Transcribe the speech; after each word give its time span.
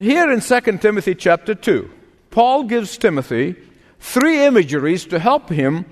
Here 0.00 0.32
in 0.32 0.40
2 0.40 0.60
Timothy 0.78 1.14
chapter 1.14 1.54
2, 1.54 1.88
Paul 2.30 2.64
gives 2.64 2.98
Timothy 2.98 3.54
three 4.00 4.44
imageries 4.44 5.04
to 5.06 5.20
help 5.20 5.48
him 5.48 5.86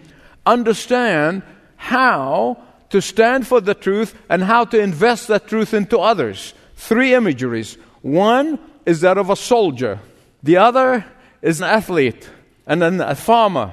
understand 0.44 1.42
how 1.76 2.58
to 2.91 3.00
stand 3.00 3.46
for 3.46 3.60
the 3.60 3.75
truth 3.75 4.15
and 4.28 4.42
how 4.42 4.65
to 4.65 4.80
invest 4.80 5.28
that 5.28 5.46
truth 5.46 5.73
into 5.73 6.00
others. 6.00 6.52
Three 6.75 7.15
imageries. 7.15 7.78
One 8.02 8.59
is 8.84 9.02
that 9.02 9.18
of 9.18 9.30
a 9.30 9.36
soldier, 9.36 10.00
the 10.43 10.57
other 10.57 11.05
is 11.41 11.61
an 11.61 11.69
athlete, 11.69 12.29
and 12.66 12.82
then 12.82 13.00
a 13.00 13.14
farmer. 13.14 13.73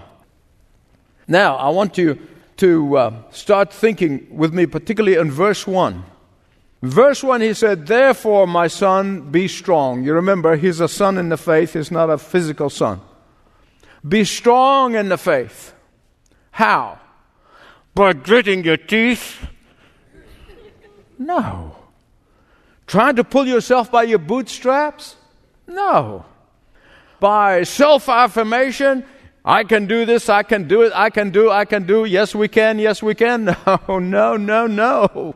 Now, 1.27 1.55
I 1.55 1.69
want 1.69 1.97
you 1.97 2.19
to 2.57 2.97
uh, 2.97 3.31
start 3.31 3.73
thinking 3.73 4.27
with 4.29 4.53
me, 4.53 4.67
particularly 4.67 5.17
in 5.17 5.31
verse 5.31 5.65
1. 5.65 6.03
Verse 6.81 7.23
1, 7.23 7.41
he 7.41 7.53
said, 7.53 7.87
Therefore, 7.87 8.47
my 8.47 8.67
son, 8.67 9.31
be 9.31 9.47
strong. 9.47 10.03
You 10.03 10.13
remember, 10.13 10.55
he's 10.55 10.79
a 10.79 10.87
son 10.87 11.17
in 11.17 11.29
the 11.29 11.37
faith, 11.37 11.73
he's 11.73 11.91
not 11.91 12.09
a 12.09 12.17
physical 12.17 12.69
son. 12.69 13.01
Be 14.07 14.23
strong 14.23 14.95
in 14.95 15.09
the 15.09 15.17
faith. 15.17 15.73
How? 16.51 16.99
By 17.93 18.13
gritting 18.13 18.63
your 18.63 18.77
teeth? 18.77 19.45
No. 21.17 21.75
Trying 22.87 23.17
to 23.17 23.25
pull 23.25 23.45
yourself 23.45 23.91
by 23.91 24.03
your 24.03 24.19
bootstraps? 24.19 25.17
No. 25.67 26.25
By 27.19 27.63
self 27.63 28.07
affirmation, 28.07 29.03
I 29.43 29.65
can 29.65 29.85
do 29.85 30.05
this, 30.05 30.29
I 30.29 30.43
can 30.43 30.67
do 30.67 30.83
it, 30.83 30.93
I 30.95 31.09
can 31.09 31.31
do, 31.31 31.51
I 31.51 31.65
can 31.65 31.85
do, 31.85 32.05
yes, 32.05 32.33
we 32.33 32.47
can, 32.47 32.79
yes, 32.79 33.03
we 33.03 33.15
can. 33.15 33.55
No, 33.65 33.99
no, 33.99 34.37
no, 34.37 34.67
no. 34.67 35.35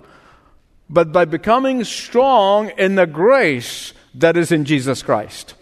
But 0.90 1.12
by 1.12 1.26
becoming 1.26 1.84
strong 1.84 2.70
in 2.78 2.96
the 2.96 3.08
grace 3.08 3.94
that 4.16 4.38
is 4.38 4.52
in 4.52 4.66
Jesus 4.66 5.02
Christ. 5.02 5.56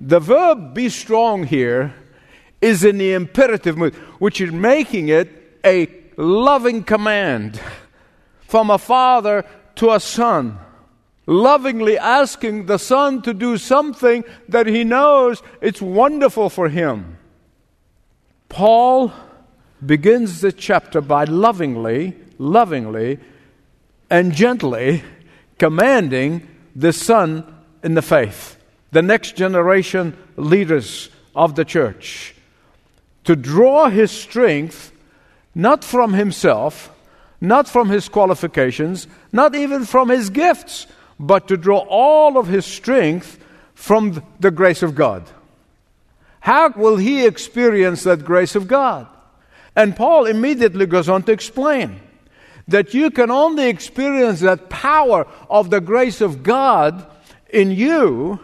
The 0.00 0.20
verb 0.20 0.74
be 0.74 0.88
strong 0.88 1.44
here 1.44 1.94
is 2.60 2.84
in 2.84 2.98
the 2.98 3.12
imperative 3.12 3.76
mood, 3.76 3.94
which 4.18 4.40
is 4.40 4.52
making 4.52 5.08
it 5.08 5.58
a 5.64 5.88
loving 6.16 6.84
command 6.84 7.60
from 8.46 8.70
a 8.70 8.78
father 8.78 9.44
to 9.76 9.92
a 9.92 10.00
son. 10.00 10.58
Lovingly 11.26 11.96
asking 11.98 12.66
the 12.66 12.78
son 12.78 13.22
to 13.22 13.32
do 13.32 13.56
something 13.56 14.24
that 14.48 14.66
he 14.66 14.84
knows 14.84 15.42
it's 15.60 15.80
wonderful 15.80 16.50
for 16.50 16.68
him. 16.68 17.18
Paul 18.48 19.12
begins 19.84 20.40
the 20.40 20.52
chapter 20.52 21.00
by 21.00 21.24
lovingly, 21.24 22.16
lovingly, 22.38 23.18
and 24.12 24.34
gently 24.34 25.02
commanding 25.58 26.46
the 26.76 26.92
son 26.92 27.42
in 27.82 27.94
the 27.94 28.02
faith, 28.02 28.58
the 28.90 29.00
next 29.00 29.36
generation 29.36 30.14
leaders 30.36 31.08
of 31.34 31.54
the 31.54 31.64
church, 31.64 32.34
to 33.24 33.34
draw 33.34 33.88
his 33.88 34.10
strength 34.10 34.92
not 35.54 35.82
from 35.82 36.12
himself, 36.12 36.92
not 37.40 37.66
from 37.66 37.88
his 37.88 38.10
qualifications, 38.10 39.06
not 39.32 39.54
even 39.54 39.86
from 39.86 40.10
his 40.10 40.28
gifts, 40.28 40.86
but 41.18 41.48
to 41.48 41.56
draw 41.56 41.78
all 41.78 42.36
of 42.36 42.48
his 42.48 42.66
strength 42.66 43.42
from 43.74 44.22
the 44.40 44.50
grace 44.50 44.82
of 44.82 44.94
God. 44.94 45.24
How 46.40 46.68
will 46.76 46.98
he 46.98 47.24
experience 47.24 48.02
that 48.02 48.26
grace 48.26 48.56
of 48.56 48.68
God? 48.68 49.06
And 49.74 49.96
Paul 49.96 50.26
immediately 50.26 50.84
goes 50.84 51.08
on 51.08 51.22
to 51.22 51.32
explain 51.32 52.01
that 52.72 52.94
you 52.94 53.10
can 53.10 53.30
only 53.30 53.68
experience 53.68 54.40
that 54.40 54.68
power 54.68 55.26
of 55.48 55.70
the 55.70 55.80
grace 55.80 56.20
of 56.20 56.42
God 56.42 57.06
in 57.50 57.70
you 57.70 58.40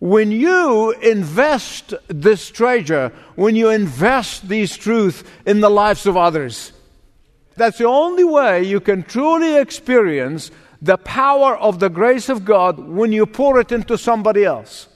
when 0.00 0.32
you 0.32 0.92
invest 0.92 1.94
this 2.08 2.50
treasure, 2.50 3.12
when 3.36 3.54
you 3.54 3.68
invest 3.68 4.48
these 4.48 4.76
truths 4.76 5.22
in 5.46 5.60
the 5.60 5.70
lives 5.70 6.06
of 6.06 6.16
others, 6.16 6.72
that's 7.56 7.78
the 7.78 7.84
only 7.84 8.24
way 8.24 8.64
you 8.64 8.80
can 8.80 9.02
truly 9.02 9.56
experience 9.56 10.50
the 10.80 10.96
power 10.96 11.56
of 11.56 11.78
the 11.78 11.90
grace 11.90 12.30
of 12.30 12.44
God 12.44 12.78
when 12.78 13.12
you 13.12 13.26
pour 13.26 13.60
it 13.60 13.70
into 13.70 13.98
somebody 13.98 14.44
else. 14.44 14.88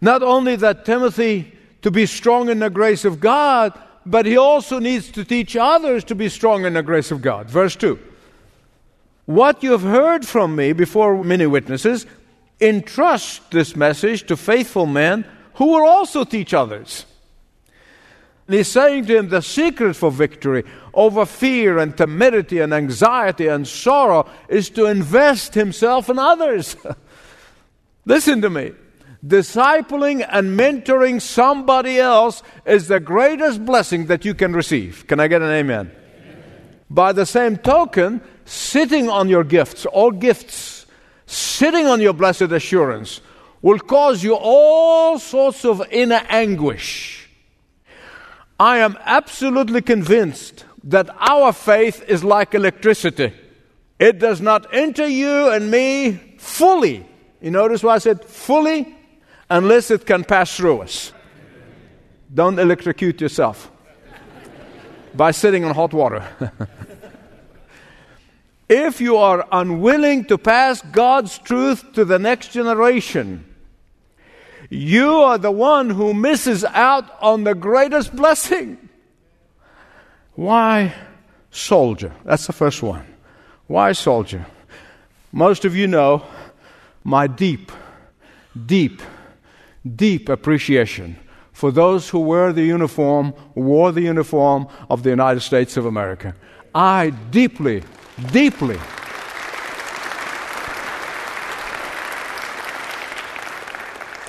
Not 0.00 0.22
only 0.22 0.54
that 0.56 0.84
Timothy 0.84 1.52
to 1.82 1.90
be 1.90 2.06
strong 2.06 2.48
in 2.48 2.60
the 2.60 2.70
grace 2.70 3.04
of 3.04 3.18
God, 3.18 3.76
but 4.06 4.24
he 4.24 4.36
also 4.36 4.78
needs 4.78 5.10
to 5.10 5.24
teach 5.24 5.56
others 5.56 6.04
to 6.04 6.14
be 6.14 6.28
strong 6.28 6.64
in 6.64 6.74
the 6.74 6.82
grace 6.82 7.10
of 7.10 7.20
God. 7.20 7.50
Verse 7.50 7.74
2. 7.74 7.98
What 9.28 9.62
you 9.62 9.72
have 9.72 9.82
heard 9.82 10.26
from 10.26 10.56
me 10.56 10.72
before 10.72 11.22
many 11.22 11.44
witnesses, 11.44 12.06
entrust 12.62 13.50
this 13.50 13.76
message 13.76 14.26
to 14.28 14.38
faithful 14.38 14.86
men 14.86 15.26
who 15.56 15.66
will 15.66 15.86
also 15.86 16.24
teach 16.24 16.54
others. 16.54 17.04
And 18.46 18.56
he's 18.56 18.68
saying 18.68 19.04
to 19.04 19.18
him 19.18 19.28
the 19.28 19.42
secret 19.42 19.96
for 19.96 20.10
victory 20.10 20.64
over 20.94 21.26
fear 21.26 21.76
and 21.76 21.94
timidity 21.94 22.60
and 22.60 22.72
anxiety 22.72 23.48
and 23.48 23.68
sorrow 23.68 24.26
is 24.48 24.70
to 24.70 24.86
invest 24.86 25.52
himself 25.52 26.08
in 26.08 26.18
others. 26.18 26.74
Listen 28.06 28.40
to 28.40 28.48
me. 28.48 28.72
Discipling 29.26 30.26
and 30.26 30.58
mentoring 30.58 31.20
somebody 31.20 31.98
else 31.98 32.42
is 32.64 32.88
the 32.88 32.98
greatest 32.98 33.62
blessing 33.66 34.06
that 34.06 34.24
you 34.24 34.32
can 34.32 34.54
receive. 34.54 35.06
Can 35.06 35.20
I 35.20 35.28
get 35.28 35.42
an 35.42 35.50
amen? 35.50 35.92
By 36.90 37.12
the 37.12 37.26
same 37.26 37.56
token, 37.56 38.22
sitting 38.44 39.08
on 39.08 39.28
your 39.28 39.44
gifts, 39.44 39.84
all 39.86 40.10
gifts, 40.10 40.86
sitting 41.26 41.86
on 41.86 42.00
your 42.00 42.14
blessed 42.14 42.52
assurance 42.52 43.20
will 43.60 43.78
cause 43.78 44.22
you 44.22 44.34
all 44.34 45.18
sorts 45.18 45.64
of 45.64 45.82
inner 45.90 46.22
anguish. 46.28 47.28
I 48.58 48.78
am 48.78 48.96
absolutely 49.04 49.82
convinced 49.82 50.64
that 50.84 51.10
our 51.18 51.52
faith 51.52 52.02
is 52.08 52.24
like 52.24 52.54
electricity. 52.54 53.32
It 53.98 54.18
does 54.18 54.40
not 54.40 54.72
enter 54.72 55.06
you 55.06 55.50
and 55.50 55.70
me 55.70 56.36
fully. 56.38 57.06
You 57.40 57.50
notice 57.50 57.82
why 57.82 57.96
I 57.96 57.98
said 57.98 58.24
fully? 58.24 58.96
Unless 59.50 59.90
it 59.90 60.06
can 60.06 60.24
pass 60.24 60.56
through 60.56 60.82
us. 60.82 61.12
Don't 62.32 62.58
electrocute 62.58 63.20
yourself 63.20 63.70
by 65.14 65.30
sitting 65.30 65.64
on 65.64 65.74
hot 65.74 65.92
water. 65.92 66.26
If 68.68 69.00
you 69.00 69.16
are 69.16 69.46
unwilling 69.50 70.26
to 70.26 70.36
pass 70.36 70.82
God's 70.82 71.38
truth 71.38 71.92
to 71.94 72.04
the 72.04 72.18
next 72.18 72.48
generation, 72.48 73.44
you 74.68 75.10
are 75.16 75.38
the 75.38 75.50
one 75.50 75.88
who 75.88 76.12
misses 76.12 76.64
out 76.64 77.04
on 77.22 77.44
the 77.44 77.54
greatest 77.54 78.14
blessing. 78.14 78.76
Why 80.34 80.94
soldier? 81.50 82.12
That's 82.24 82.46
the 82.46 82.52
first 82.52 82.82
one. 82.82 83.06
Why 83.66 83.92
soldier? 83.92 84.46
Most 85.32 85.64
of 85.64 85.74
you 85.74 85.86
know 85.86 86.24
my 87.04 87.26
deep, 87.26 87.72
deep, 88.66 89.00
deep 89.96 90.28
appreciation 90.28 91.16
for 91.52 91.72
those 91.72 92.08
who 92.10 92.20
wear 92.20 92.52
the 92.52 92.62
uniform, 92.62 93.34
wore 93.54 93.92
the 93.92 94.02
uniform 94.02 94.68
of 94.90 95.02
the 95.02 95.10
United 95.10 95.40
States 95.40 95.76
of 95.76 95.86
America. 95.86 96.34
I 96.74 97.10
deeply 97.30 97.82
deeply. 98.32 98.78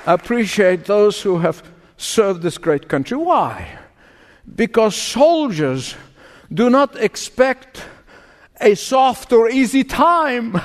Appreciate 0.06 0.86
those 0.86 1.22
who 1.22 1.40
have 1.40 1.62
served 1.98 2.42
this 2.42 2.58
great 2.58 2.88
country. 2.88 3.18
Why? 3.18 3.78
Because 4.56 4.96
soldiers 4.96 5.96
do 6.52 6.70
not 6.70 6.96
expect 6.96 7.84
a 8.60 8.76
soft 8.76 9.32
or 9.32 9.50
easy 9.50 9.84
time. 9.84 10.60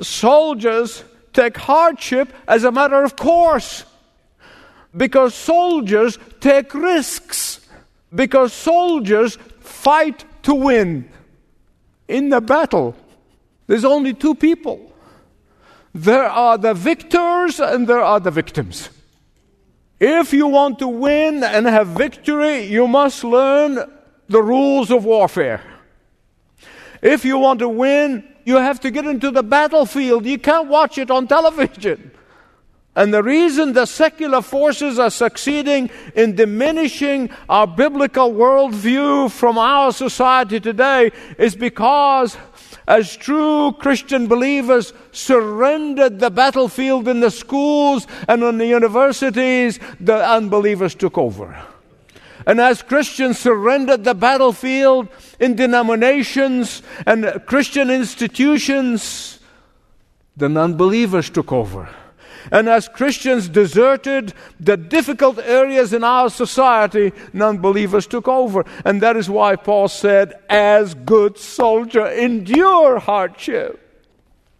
Soldiers 0.00 1.04
take 1.32 1.56
hardship 1.56 2.32
as 2.46 2.64
a 2.64 2.72
matter 2.72 3.02
of 3.02 3.16
course. 3.16 3.84
Because 4.96 5.34
soldiers 5.34 6.18
take 6.40 6.74
risks. 6.74 7.60
Because 8.14 8.52
soldiers 8.52 9.36
fight 9.60 10.24
to 10.42 10.54
win 10.54 11.08
in 12.08 12.28
the 12.28 12.40
battle, 12.40 12.94
there's 13.66 13.84
only 13.84 14.14
two 14.14 14.34
people 14.34 14.94
there 15.94 16.24
are 16.24 16.58
the 16.58 16.74
victors 16.74 17.60
and 17.60 17.86
there 17.86 18.02
are 18.02 18.18
the 18.18 18.32
victims. 18.32 18.90
If 20.00 20.32
you 20.32 20.48
want 20.48 20.80
to 20.80 20.88
win 20.88 21.44
and 21.44 21.66
have 21.66 21.88
victory, 21.88 22.64
you 22.64 22.88
must 22.88 23.22
learn 23.22 23.78
the 24.28 24.42
rules 24.42 24.90
of 24.90 25.04
warfare. 25.04 25.62
If 27.00 27.24
you 27.24 27.38
want 27.38 27.60
to 27.60 27.68
win, 27.68 28.24
you 28.44 28.56
have 28.56 28.80
to 28.80 28.90
get 28.90 29.06
into 29.06 29.30
the 29.30 29.44
battlefield. 29.44 30.26
You 30.26 30.38
can't 30.38 30.68
watch 30.68 30.98
it 30.98 31.12
on 31.12 31.28
television. 31.28 32.10
And 32.96 33.12
the 33.12 33.22
reason 33.22 33.72
the 33.72 33.86
secular 33.86 34.40
forces 34.40 35.00
are 35.00 35.10
succeeding 35.10 35.90
in 36.14 36.36
diminishing 36.36 37.30
our 37.48 37.66
biblical 37.66 38.32
worldview 38.32 39.32
from 39.32 39.58
our 39.58 39.92
society 39.92 40.60
today 40.60 41.10
is 41.36 41.56
because 41.56 42.36
as 42.86 43.16
true 43.16 43.72
Christian 43.72 44.28
believers 44.28 44.92
surrendered 45.10 46.20
the 46.20 46.30
battlefield 46.30 47.08
in 47.08 47.18
the 47.18 47.30
schools 47.30 48.06
and 48.28 48.42
in 48.44 48.58
the 48.58 48.66
universities, 48.66 49.80
the 49.98 50.24
unbelievers 50.24 50.94
took 50.94 51.18
over. 51.18 51.60
And 52.46 52.60
as 52.60 52.82
Christians 52.82 53.38
surrendered 53.38 54.04
the 54.04 54.14
battlefield 54.14 55.08
in 55.40 55.56
denominations 55.56 56.82
and 57.06 57.42
Christian 57.46 57.90
institutions, 57.90 59.40
the 60.36 60.48
non 60.48 60.74
believers 60.74 61.30
took 61.30 61.50
over. 61.52 61.88
And 62.52 62.68
as 62.68 62.88
Christians 62.88 63.48
deserted 63.48 64.34
the 64.60 64.76
difficult 64.76 65.38
areas 65.38 65.92
in 65.92 66.04
our 66.04 66.28
society, 66.30 67.12
non 67.32 67.58
believers 67.58 68.06
took 68.06 68.28
over. 68.28 68.64
And 68.84 69.00
that 69.02 69.16
is 69.16 69.30
why 69.30 69.56
Paul 69.56 69.88
said, 69.88 70.34
as 70.48 70.94
good 70.94 71.38
soldier, 71.38 72.06
endure 72.06 72.98
hardship. 72.98 73.80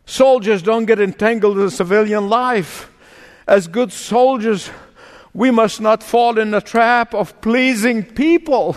Soldiers 0.07 0.63
don't 0.63 0.85
get 0.85 1.01
entangled 1.01 1.59
in 1.59 1.71
civilian 1.71 2.29
life. 2.29 2.91
As 3.47 3.69
good 3.69 3.93
soldiers, 3.93 4.71
we 5.33 5.51
must 5.51 5.81
not 5.81 6.03
fall 6.03 6.39
in 6.39 6.51
the 6.51 6.61
trap 6.61 7.15
of 7.15 7.41
pleasing 7.41 8.05
people. 8.05 8.77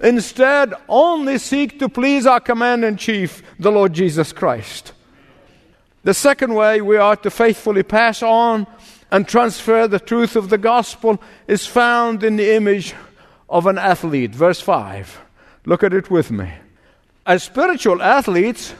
Instead, 0.00 0.74
only 0.88 1.38
seek 1.38 1.78
to 1.78 1.88
please 1.88 2.26
our 2.26 2.40
commander 2.40 2.88
in 2.88 2.96
chief, 2.96 3.42
the 3.58 3.70
Lord 3.70 3.92
Jesus 3.92 4.32
Christ. 4.32 4.92
The 6.04 6.14
second 6.14 6.54
way 6.54 6.80
we 6.80 6.96
are 6.96 7.16
to 7.16 7.30
faithfully 7.30 7.84
pass 7.84 8.22
on 8.22 8.66
and 9.10 9.28
transfer 9.28 9.86
the 9.86 10.00
truth 10.00 10.34
of 10.34 10.48
the 10.48 10.58
gospel 10.58 11.22
is 11.46 11.66
found 11.66 12.24
in 12.24 12.36
the 12.36 12.54
image 12.56 12.94
of 13.48 13.66
an 13.66 13.78
athlete. 13.78 14.34
Verse 14.34 14.60
5. 14.60 15.20
Look 15.64 15.84
at 15.84 15.92
it 15.92 16.10
with 16.10 16.30
me. 16.30 16.52
As 17.24 17.44
spiritual 17.44 18.02
athletes, 18.02 18.74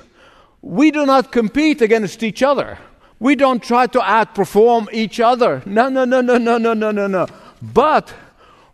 we 0.62 0.90
do 0.90 1.06
not 1.06 1.30
compete 1.30 1.80
against 1.80 2.22
each 2.22 2.42
other. 2.42 2.78
We 3.20 3.36
don't 3.36 3.62
try 3.62 3.86
to 3.86 4.00
outperform 4.00 4.88
each 4.92 5.20
other. 5.20 5.62
No, 5.64 5.88
no, 5.88 6.04
no, 6.04 6.20
no, 6.20 6.38
no, 6.38 6.58
no, 6.58 6.74
no, 6.74 6.90
no, 6.90 7.06
no. 7.06 7.26
But 7.60 8.12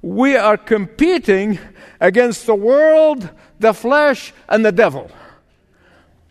we 0.01 0.37
are 0.37 0.57
competing 0.57 1.59
against 2.01 2.47
the 2.47 2.55
world, 2.55 3.29
the 3.61 3.75
flesh, 3.75 4.33
and 4.49 4.65
the 4.65 4.73
devil. 4.73 5.11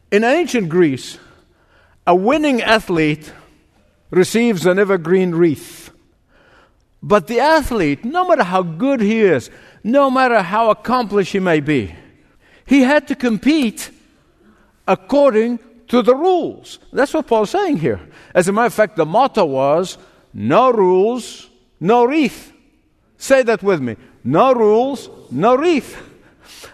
In 0.10 0.24
ancient 0.24 0.70
Greece, 0.70 1.20
a 2.08 2.16
winning 2.16 2.62
athlete 2.62 3.34
receives 4.10 4.66
an 4.66 4.80
evergreen 4.80 5.36
wreath. 5.36 5.92
But 7.04 7.28
the 7.28 7.42
athlete, 7.42 8.06
no 8.06 8.26
matter 8.28 8.44
how 8.44 8.64
good 8.64 9.02
he 9.02 9.20
is, 9.20 9.52
no 9.84 10.10
matter 10.10 10.42
how 10.42 10.70
accomplished 10.70 11.34
he 11.34 11.40
may 11.40 11.60
be, 11.60 11.94
he 12.66 12.82
had 12.82 13.10
to 13.10 13.16
compete 13.16 13.92
according 14.88 15.60
to 15.90 16.02
the 16.02 16.16
rules. 16.16 16.80
That's 16.94 17.14
what 17.14 17.28
Paul's 17.28 17.50
saying 17.50 17.78
here. 17.78 18.00
As 18.34 18.48
a 18.48 18.54
matter 18.54 18.68
of 18.68 18.74
fact, 18.74 18.96
the 18.96 19.06
motto 19.06 19.46
was 19.46 19.98
no 20.34 20.72
rules, 20.72 21.50
no 21.80 22.06
wreath. 22.06 22.54
Say 23.18 23.44
that 23.44 23.62
with 23.62 23.82
me. 23.82 23.98
No 24.24 24.54
rules, 24.54 25.10
no 25.30 25.56
wreath. 25.56 25.98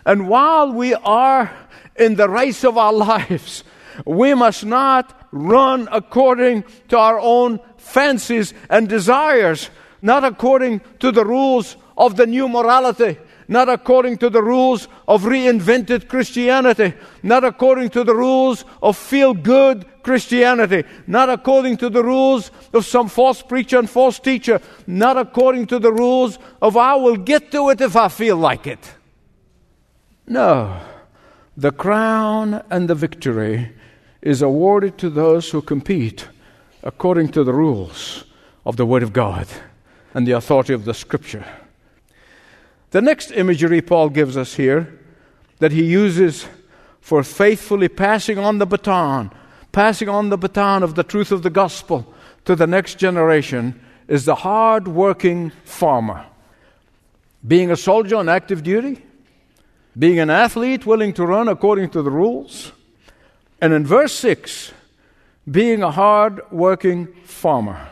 And 0.05 0.29
while 0.29 0.71
we 0.71 0.93
are 0.93 1.51
in 1.95 2.15
the 2.15 2.29
race 2.29 2.63
of 2.63 2.77
our 2.77 2.93
lives, 3.09 3.63
we 4.05 4.33
must 4.33 4.65
not 4.65 5.27
run 5.31 5.87
according 5.91 6.63
to 6.89 6.97
our 6.97 7.19
own 7.19 7.59
fancies 7.77 8.53
and 8.69 8.87
desires, 8.87 9.69
not 10.01 10.23
according 10.23 10.81
to 10.99 11.11
the 11.11 11.25
rules 11.25 11.77
of 11.97 12.15
the 12.15 12.25
new 12.25 12.47
morality, 12.47 13.17
not 13.47 13.69
according 13.69 14.17
to 14.17 14.29
the 14.29 14.41
rules 14.41 14.87
of 15.07 15.23
reinvented 15.23 16.07
Christianity, 16.07 16.93
not 17.21 17.43
according 17.43 17.89
to 17.91 18.03
the 18.03 18.15
rules 18.15 18.65
of 18.81 18.97
feel 18.97 19.33
good 19.33 19.85
Christianity, 20.03 20.83
not 21.07 21.29
according 21.29 21.77
to 21.77 21.89
the 21.89 22.03
rules 22.03 22.51
of 22.73 22.85
some 22.85 23.07
false 23.07 23.41
preacher 23.41 23.79
and 23.79 23.89
false 23.89 24.19
teacher, 24.19 24.61
not 24.85 25.17
according 25.17 25.67
to 25.67 25.79
the 25.79 25.91
rules 25.91 26.39
of 26.61 26.77
I 26.77 26.95
will 26.95 27.17
get 27.17 27.51
to 27.51 27.69
it 27.69 27.81
if 27.81 27.95
I 27.95 28.07
feel 28.07 28.37
like 28.37 28.67
it. 28.67 28.93
No, 30.27 30.79
the 31.55 31.71
crown 31.71 32.63
and 32.69 32.89
the 32.89 32.95
victory 32.95 33.71
is 34.23 34.41
awarded 34.41 34.97
to 34.97 35.09
those 35.09 35.51
who 35.51 35.61
compete 35.61 36.27
according 36.81 37.27
to 37.27 37.43
the 37.43 37.53
rules 37.53 38.23
of 38.65 38.77
the 38.77 38.85
Word 38.85 39.03
of 39.03 39.11
God 39.11 39.47
and 40.13 40.25
the 40.25 40.31
authority 40.31 40.73
of 40.73 40.85
the 40.85 40.93
Scripture. 40.93 41.45
The 42.91 43.01
next 43.01 43.31
imagery 43.31 43.81
Paul 43.81 44.09
gives 44.09 44.37
us 44.37 44.55
here 44.55 44.97
that 45.59 45.73
he 45.73 45.83
uses 45.83 46.47
for 47.01 47.21
faithfully 47.21 47.89
passing 47.89 48.39
on 48.39 48.59
the 48.59 48.65
baton, 48.65 49.29
passing 49.73 50.07
on 50.07 50.29
the 50.29 50.37
baton 50.37 50.83
of 50.83 50.95
the 50.95 51.03
truth 51.03 51.31
of 51.31 51.43
the 51.43 51.49
gospel 51.49 52.13
to 52.45 52.55
the 52.55 52.67
next 52.67 52.97
generation 52.97 53.79
is 54.07 54.23
the 54.23 54.35
hard 54.35 54.87
working 54.87 55.51
farmer. 55.65 56.25
Being 57.45 57.71
a 57.71 57.75
soldier 57.75 58.15
on 58.15 58.29
active 58.29 58.63
duty, 58.63 59.03
being 59.99 60.19
an 60.19 60.29
athlete 60.29 60.85
willing 60.85 61.11
to 61.13 61.25
run 61.25 61.49
according 61.49 61.89
to 61.89 62.01
the 62.01 62.11
rules, 62.11 62.71
and 63.63 63.71
in 63.71 63.85
verse 63.85 64.11
6, 64.15 64.73
being 65.49 65.83
a 65.83 65.89
hard 65.89 66.41
working 66.51 67.07
farmer. 67.23 67.87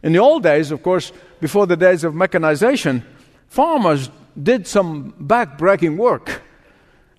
In 0.00 0.12
the 0.12 0.20
old 0.20 0.44
days, 0.44 0.70
of 0.70 0.80
course, 0.84 1.10
before 1.40 1.66
the 1.66 1.76
days 1.76 2.04
of 2.04 2.14
mechanization, 2.14 3.04
farmers 3.48 4.10
did 4.40 4.68
some 4.68 5.12
back-breaking 5.18 5.96
work. 5.96 6.40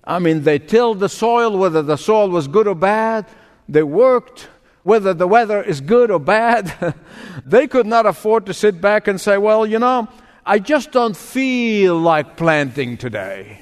I 0.02 0.18
mean, 0.18 0.44
they 0.44 0.58
tilled 0.58 1.00
the 1.00 1.10
soil, 1.10 1.58
whether 1.58 1.82
the 1.82 1.98
soil 1.98 2.30
was 2.30 2.48
good 2.48 2.66
or 2.66 2.74
bad. 2.74 3.26
They 3.68 3.82
worked, 3.82 4.48
whether 4.82 5.12
the 5.12 5.28
weather 5.28 5.62
is 5.62 5.82
good 5.82 6.10
or 6.10 6.18
bad. 6.18 6.94
they 7.44 7.66
could 7.66 7.86
not 7.86 8.06
afford 8.06 8.46
to 8.46 8.54
sit 8.54 8.80
back 8.80 9.08
and 9.08 9.20
say, 9.20 9.36
well, 9.36 9.66
you 9.66 9.78
know, 9.78 10.08
I 10.46 10.58
just 10.58 10.90
don't 10.90 11.14
feel 11.14 11.98
like 11.98 12.38
planting 12.38 12.96
today. 12.96 13.60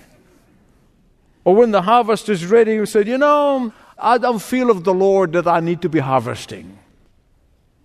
Or 1.43 1.57
when 1.57 1.73
the 1.73 1.83
harvest 1.83 2.29
is 2.29 2.47
ready, 2.47 2.75
you 2.75 2.87
said, 2.87 3.09
you 3.09 3.19
know, 3.19 3.73
I 3.99 4.19
don't 4.19 4.43
feel 4.43 4.71
of 4.71 4.85
the 4.85 4.95
Lord 4.95 5.33
that 5.33 5.47
I 5.47 5.61
need 5.61 5.83
to 5.83 5.89
be 5.89 6.01
harvesting. 6.01 6.79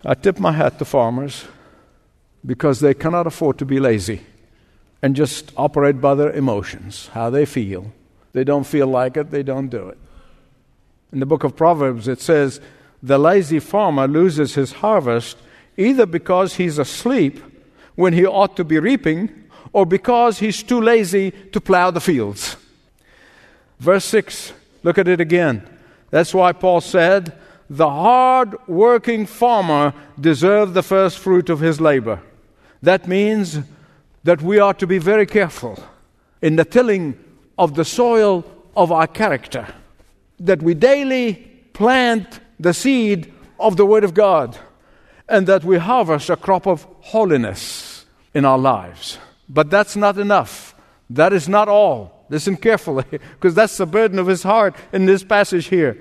I 0.04 0.14
tip 0.14 0.38
my 0.38 0.52
hat 0.52 0.78
to 0.78 0.84
farmers 0.84 1.44
because 2.44 2.80
they 2.80 2.94
cannot 2.94 3.26
afford 3.26 3.58
to 3.58 3.64
be 3.64 3.78
lazy 3.80 4.22
and 5.00 5.16
just 5.16 5.52
operate 5.56 6.00
by 6.00 6.14
their 6.14 6.32
emotions, 6.32 7.08
how 7.12 7.30
they 7.30 7.46
feel. 7.46 7.92
They 8.32 8.44
don't 8.44 8.64
feel 8.64 8.86
like 8.86 9.16
it, 9.16 9.30
they 9.30 9.42
don't 9.42 9.68
do 9.68 9.88
it. 9.88 9.98
In 11.12 11.20
the 11.20 11.26
book 11.26 11.44
of 11.44 11.56
Proverbs, 11.56 12.08
it 12.08 12.20
says, 12.20 12.60
The 13.02 13.18
lazy 13.18 13.58
farmer 13.58 14.08
loses 14.08 14.54
his 14.54 14.72
harvest 14.72 15.38
either 15.76 16.06
because 16.06 16.56
he's 16.56 16.78
asleep 16.78 17.40
when 17.94 18.12
he 18.12 18.26
ought 18.26 18.56
to 18.56 18.64
be 18.64 18.78
reaping 18.78 19.30
or 19.72 19.86
because 19.86 20.38
he's 20.38 20.62
too 20.62 20.80
lazy 20.80 21.30
to 21.30 21.60
plow 21.60 21.90
the 21.90 22.00
fields. 22.00 22.56
Verse 23.78 24.04
6, 24.04 24.52
look 24.82 24.98
at 24.98 25.08
it 25.08 25.20
again. 25.20 25.68
That's 26.12 26.34
why 26.34 26.52
Paul 26.52 26.82
said, 26.82 27.32
The 27.70 27.88
hard 27.88 28.54
working 28.68 29.24
farmer 29.26 29.94
deserves 30.20 30.74
the 30.74 30.82
first 30.82 31.18
fruit 31.18 31.48
of 31.48 31.58
his 31.58 31.80
labor. 31.80 32.20
That 32.82 33.08
means 33.08 33.58
that 34.22 34.42
we 34.42 34.58
are 34.60 34.74
to 34.74 34.86
be 34.86 34.98
very 34.98 35.26
careful 35.26 35.82
in 36.42 36.56
the 36.56 36.66
tilling 36.66 37.18
of 37.58 37.74
the 37.74 37.84
soil 37.84 38.44
of 38.76 38.92
our 38.92 39.06
character, 39.06 39.66
that 40.38 40.62
we 40.62 40.74
daily 40.74 41.34
plant 41.72 42.40
the 42.60 42.74
seed 42.74 43.32
of 43.58 43.78
the 43.78 43.86
Word 43.86 44.04
of 44.04 44.12
God, 44.12 44.58
and 45.28 45.46
that 45.46 45.64
we 45.64 45.78
harvest 45.78 46.28
a 46.28 46.36
crop 46.36 46.66
of 46.66 46.86
holiness 47.00 48.04
in 48.34 48.44
our 48.44 48.58
lives. 48.58 49.18
But 49.48 49.70
that's 49.70 49.96
not 49.96 50.18
enough. 50.18 50.74
That 51.08 51.32
is 51.32 51.48
not 51.48 51.68
all. 51.68 52.21
Listen 52.32 52.56
carefully, 52.56 53.04
because 53.10 53.54
that's 53.54 53.76
the 53.76 53.86
burden 53.86 54.18
of 54.18 54.26
his 54.26 54.42
heart 54.42 54.74
in 54.92 55.06
this 55.06 55.22
passage 55.22 55.66
here. 55.66 55.96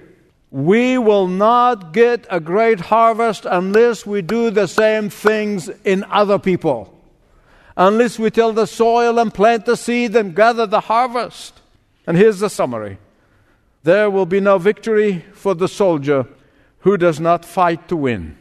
We 0.50 0.98
will 0.98 1.28
not 1.28 1.94
get 1.94 2.26
a 2.30 2.40
great 2.40 2.80
harvest 2.80 3.46
unless 3.46 4.06
we 4.06 4.22
do 4.22 4.50
the 4.50 4.68
same 4.68 5.10
things 5.10 5.70
in 5.86 6.04
other 6.06 6.40
people 6.40 6.98
unless 7.78 8.20
we 8.20 8.30
till 8.30 8.54
the 8.54 8.68
soil 8.68 9.20
and 9.20 9.34
plant 9.34 9.66
the 9.66 9.76
seed 9.76 10.16
and 10.16 10.36
gather 10.36 10.66
the 10.66 10.82
harvest. 10.82 11.60
And 12.06 12.18
here's 12.18 12.40
the 12.40 12.50
summary 12.50 12.98
there 13.84 14.10
will 14.10 14.26
be 14.26 14.40
no 14.40 14.58
victory 14.58 15.26
for 15.34 15.56
the 15.56 15.68
soldier 15.68 16.28
who 16.80 16.98
does 16.98 17.20
not 17.20 17.46
fight 17.46 17.88
to 17.88 17.96
win. 17.96 18.38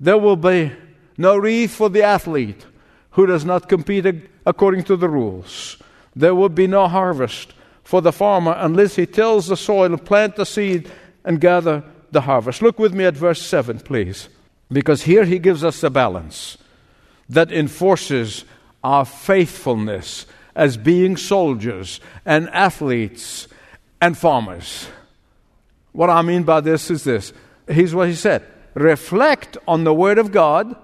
There 0.00 0.18
will 0.18 0.36
be 0.36 0.72
no 1.16 1.36
wreath 1.36 1.74
for 1.74 1.88
the 1.88 2.02
athlete 2.02 2.66
who 3.10 3.26
does 3.26 3.44
not 3.44 3.68
compete 3.68 4.06
according 4.46 4.84
to 4.84 4.96
the 4.96 5.08
rules. 5.08 5.76
There 6.20 6.34
would 6.34 6.54
be 6.54 6.66
no 6.66 6.86
harvest 6.86 7.54
for 7.82 8.02
the 8.02 8.12
farmer 8.12 8.54
unless 8.58 8.96
he 8.96 9.06
tills 9.06 9.46
the 9.46 9.56
soil 9.56 9.96
plant 9.96 10.36
the 10.36 10.44
seed 10.44 10.90
and 11.24 11.40
gather 11.40 11.82
the 12.10 12.20
harvest. 12.20 12.60
Look 12.60 12.78
with 12.78 12.94
me 12.94 13.04
at 13.04 13.14
verse 13.14 13.40
7, 13.40 13.80
please, 13.80 14.28
because 14.70 15.02
here 15.02 15.24
he 15.24 15.38
gives 15.38 15.64
us 15.64 15.82
a 15.82 15.88
balance 15.88 16.58
that 17.30 17.50
enforces 17.50 18.44
our 18.84 19.06
faithfulness 19.06 20.26
as 20.54 20.76
being 20.76 21.16
soldiers 21.16 22.00
and 22.26 22.50
athletes 22.50 23.48
and 24.00 24.16
farmers. 24.18 24.88
What 25.92 26.10
I 26.10 26.20
mean 26.20 26.42
by 26.42 26.60
this 26.60 26.90
is 26.90 27.04
this. 27.04 27.32
Here's 27.66 27.94
what 27.94 28.08
he 28.08 28.14
said 28.14 28.44
reflect 28.74 29.56
on 29.66 29.84
the 29.84 29.94
Word 29.94 30.18
of 30.18 30.32
God, 30.32 30.76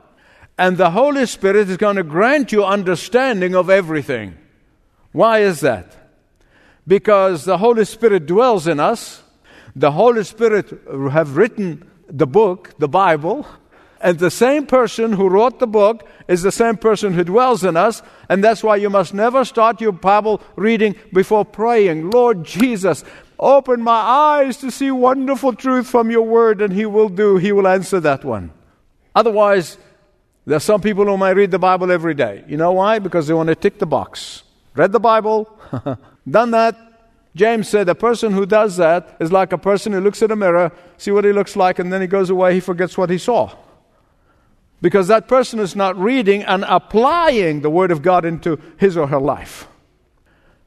and 0.57 0.79
the 0.79 0.93
Holy 0.93 1.27
Spirit 1.27 1.69
is 1.69 1.77
going 1.77 1.97
to 1.97 2.03
grant 2.03 2.53
you 2.53 2.65
understanding 2.65 3.55
of 3.55 3.69
everything. 3.69 4.39
Why 5.17 5.39
is 5.39 5.61
that? 5.61 5.97
Because 6.87 7.47
the 7.47 7.57
Holy 7.57 7.87
Spirit 7.87 8.27
dwells 8.27 8.67
in 8.67 8.79
us. 8.79 9.23
The 9.75 9.93
Holy 9.93 10.25
Spirit 10.25 10.69
have 11.11 11.39
written 11.39 11.91
the 12.07 12.27
book, 12.27 12.75
the 12.79 12.87
Bible, 12.87 13.47
and 13.99 14.19
the 14.19 14.31
same 14.31 14.67
person 14.67 15.15
who 15.15 15.31
wrote 15.31 15.59
the 15.59 15.67
book 15.67 16.07
is 16.29 16.43
the 16.43 16.53
same 16.53 16.77
person 16.77 17.15
who 17.15 17.25
dwells 17.25 17.65
in 17.65 17.79
us. 17.79 18.03
And 18.29 18.45
that's 18.45 18.63
why 18.63 18.77
you 18.77 18.91
must 18.91 19.15
never 19.15 19.47
start 19.47 19.81
your 19.81 19.93
Bible 19.93 20.43
reading 20.55 20.95
before 21.15 21.47
praying. 21.47 22.11
Lord 22.11 22.45
Jesus, 22.45 23.03
open 23.39 23.81
my 23.81 24.03
eyes 24.43 24.59
to 24.59 24.71
see 24.71 24.91
wonderful 24.91 25.55
truth 25.55 25.87
from 25.87 26.11
your 26.11 26.27
word, 26.27 26.61
and 26.61 26.75
He 26.75 26.85
will 26.85 27.09
do. 27.09 27.39
He 27.39 27.53
will 27.53 27.67
answer 27.67 28.01
that 28.01 28.23
one. 28.23 28.53
Otherwise, 29.15 29.79
there 30.45 30.59
are 30.59 30.61
some 30.61 30.83
people 30.83 31.07
who 31.07 31.17
might 31.17 31.37
read 31.37 31.53
the 31.53 31.59
Bible 31.59 31.91
every 31.91 32.13
day. 32.13 32.45
You 32.47 32.59
know 32.59 32.73
why? 32.73 32.99
Because 32.99 33.27
they 33.27 33.33
want 33.33 33.49
to 33.49 33.55
tick 33.55 33.79
the 33.79 33.87
box. 33.87 34.43
Read 34.77 34.93
the 34.93 35.01
Bible, 35.01 35.59
done 36.31 36.51
that. 36.53 36.77
James 37.35 37.69
said 37.69 37.89
a 37.89 37.95
person 37.95 38.33
who 38.33 38.47
does 38.47 38.79
that 38.79 39.17
is 39.21 39.31
like 39.31 39.53
a 39.53 39.59
person 39.59 39.93
who 39.93 40.01
looks 40.01 40.23
in 40.23 40.31
a 40.31 40.37
mirror, 40.37 40.73
see 40.97 41.11
what 41.11 41.25
he 41.25 41.33
looks 41.33 41.55
like, 41.55 41.79
and 41.79 41.93
then 41.93 42.01
he 42.01 42.07
goes 42.07 42.31
away, 42.31 42.55
he 42.55 42.61
forgets 42.61 42.97
what 42.97 43.11
he 43.11 43.19
saw. 43.19 43.55
Because 44.81 45.09
that 45.09 45.29
person 45.29 45.59
is 45.59 45.77
not 45.77 45.99
reading 45.99 46.43
and 46.43 46.65
applying 46.67 47.61
the 47.61 47.71
Word 47.71 47.91
of 47.91 48.03
God 48.03 48.25
into 48.25 48.59
his 48.79 48.97
or 48.97 49.07
her 49.09 49.21
life. 49.21 49.69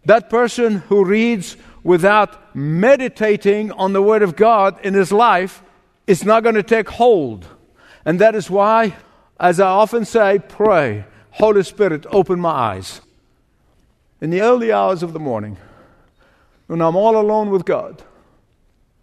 That 0.06 0.30
person 0.30 0.78
who 0.90 1.06
reads 1.06 1.58
without 1.84 2.56
meditating 2.56 3.72
on 3.72 3.94
the 3.94 4.02
Word 4.02 4.22
of 4.22 4.36
God 4.36 4.80
in 4.84 4.94
his 4.94 5.12
life 5.12 5.64
is 6.08 6.24
not 6.24 6.44
going 6.44 6.56
to 6.56 6.64
take 6.64 6.90
hold. 6.90 7.48
And 8.06 8.20
that 8.20 8.36
is 8.36 8.50
why, 8.50 8.96
as 9.40 9.60
I 9.60 9.68
often 9.68 10.06
say, 10.06 10.40
pray, 10.40 11.06
Holy 11.32 11.64
Spirit, 11.64 12.06
open 12.12 12.40
my 12.40 12.50
eyes. 12.50 13.02
In 14.22 14.32
the 14.32 14.42
early 14.42 14.72
hours 14.72 15.02
of 15.02 15.14
the 15.14 15.20
morning, 15.20 15.58
when 16.68 16.82
I'm 16.82 16.98
all 16.98 17.16
alone 17.16 17.50
with 17.50 17.64
God, 17.64 18.04